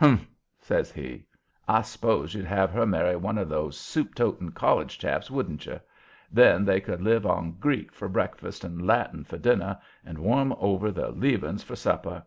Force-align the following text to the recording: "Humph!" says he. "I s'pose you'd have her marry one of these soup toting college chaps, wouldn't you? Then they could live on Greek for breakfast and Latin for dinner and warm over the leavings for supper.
"Humph!" 0.00 0.26
says 0.58 0.90
he. 0.90 1.24
"I 1.68 1.82
s'pose 1.82 2.34
you'd 2.34 2.46
have 2.46 2.72
her 2.72 2.84
marry 2.84 3.14
one 3.14 3.38
of 3.38 3.48
these 3.48 3.76
soup 3.76 4.12
toting 4.12 4.50
college 4.50 4.98
chaps, 4.98 5.30
wouldn't 5.30 5.66
you? 5.66 5.78
Then 6.32 6.64
they 6.64 6.80
could 6.80 7.00
live 7.00 7.24
on 7.24 7.52
Greek 7.60 7.92
for 7.92 8.08
breakfast 8.08 8.64
and 8.64 8.84
Latin 8.88 9.22
for 9.22 9.38
dinner 9.38 9.78
and 10.04 10.18
warm 10.18 10.52
over 10.58 10.90
the 10.90 11.12
leavings 11.12 11.62
for 11.62 11.76
supper. 11.76 12.24